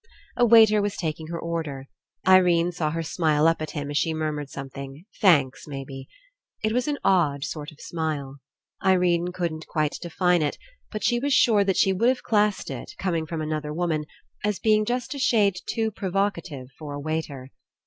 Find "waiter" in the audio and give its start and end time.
0.47-0.81, 16.99-17.51